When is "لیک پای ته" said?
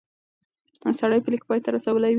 1.31-1.69